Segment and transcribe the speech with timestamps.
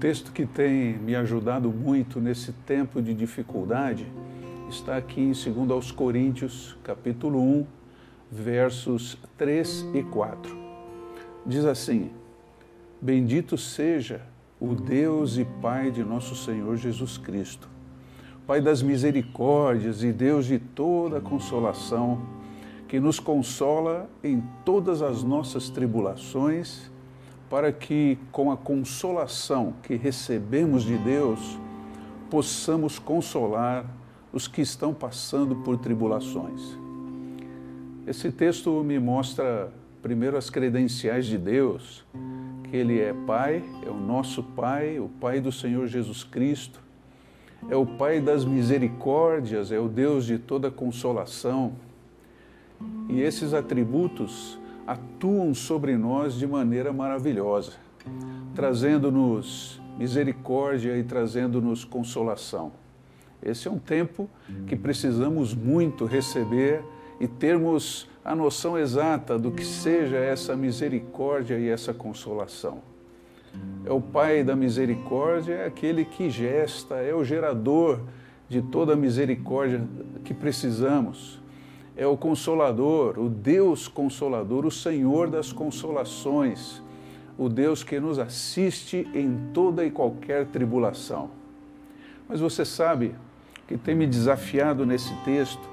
[0.00, 4.06] texto que tem me ajudado muito nesse tempo de dificuldade
[4.68, 7.66] está aqui em 2 aos Coríntios, capítulo 1,
[8.30, 10.56] versos 3 e 4.
[11.44, 12.10] Diz assim:
[13.00, 14.20] Bendito seja
[14.60, 17.68] o Deus e Pai de nosso Senhor Jesus Cristo,
[18.46, 22.22] Pai das misericórdias e Deus de toda consolação,
[22.86, 26.88] que nos consola em todas as nossas tribulações,
[27.48, 31.58] para que, com a consolação que recebemos de Deus,
[32.30, 33.86] possamos consolar
[34.32, 36.76] os que estão passando por tribulações.
[38.06, 42.04] Esse texto me mostra primeiro as credenciais de Deus,
[42.64, 46.80] que Ele é Pai, é o nosso Pai, o Pai do Senhor Jesus Cristo,
[47.68, 51.72] é o Pai das misericórdias, é o Deus de toda consolação.
[53.08, 54.58] E esses atributos
[54.88, 57.72] atuam sobre nós de maneira maravilhosa,
[58.54, 62.72] trazendo-nos misericórdia e trazendo-nos consolação.
[63.42, 64.30] Esse é um tempo
[64.66, 66.82] que precisamos muito receber
[67.20, 72.78] e termos a noção exata do que seja essa misericórdia e essa consolação.
[73.84, 78.00] É o Pai da misericórdia, é aquele que gesta, é o gerador
[78.48, 79.86] de toda a misericórdia
[80.24, 81.38] que precisamos
[81.98, 86.80] é o Consolador, o Deus Consolador, o Senhor das consolações,
[87.36, 91.28] o Deus que nos assiste em toda e qualquer tribulação.
[92.28, 93.16] Mas você sabe
[93.66, 95.68] que tem me desafiado nesse texto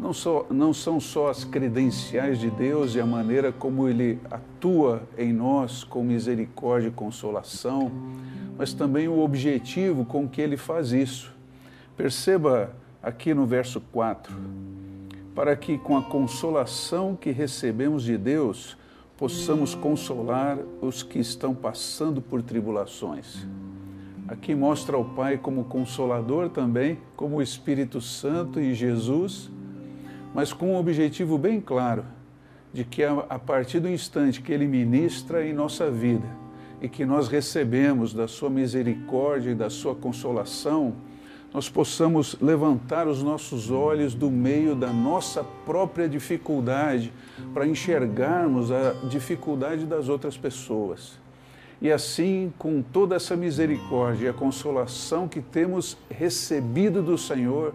[0.00, 5.02] não, só, não são só as credenciais de Deus e a maneira como Ele atua
[5.16, 7.90] em nós com misericórdia e consolação,
[8.56, 11.32] mas também o objetivo com que Ele faz isso.
[11.96, 14.87] Perceba aqui no verso 4
[15.38, 18.76] para que, com a consolação que recebemos de Deus,
[19.16, 23.46] possamos consolar os que estão passando por tribulações.
[24.26, 29.48] Aqui mostra o Pai como consolador também, como o Espírito Santo e Jesus,
[30.34, 32.04] mas com um objetivo bem claro,
[32.72, 36.26] de que a partir do instante que Ele ministra em nossa vida
[36.82, 40.94] e que nós recebemos da Sua misericórdia e da Sua consolação,
[41.52, 47.12] nós possamos levantar os nossos olhos do meio da nossa própria dificuldade
[47.54, 51.18] para enxergarmos a dificuldade das outras pessoas.
[51.80, 57.74] E assim, com toda essa misericórdia e a consolação que temos recebido do Senhor,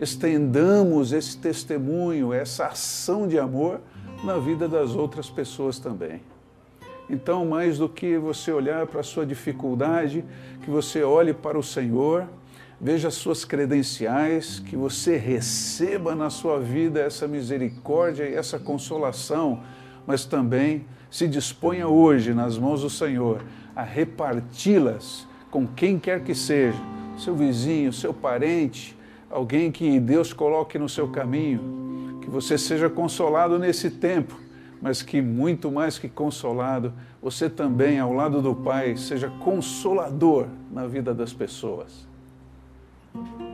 [0.00, 3.80] estendamos esse testemunho, essa ação de amor
[4.22, 6.20] na vida das outras pessoas também.
[7.10, 10.24] Então, mais do que você olhar para a sua dificuldade,
[10.62, 12.28] que você olhe para o Senhor
[12.80, 19.62] veja as suas credenciais, que você receba na sua vida essa misericórdia e essa consolação,
[20.06, 23.42] mas também se disponha hoje nas mãos do Senhor
[23.74, 26.78] a reparti-las com quem quer que seja,
[27.16, 28.96] seu vizinho, seu parente,
[29.30, 34.38] alguém que Deus coloque no seu caminho, que você seja consolado nesse tempo,
[34.80, 40.86] mas que muito mais que consolado, você também, ao lado do Pai, seja consolador na
[40.86, 42.07] vida das pessoas.
[43.14, 43.47] thank you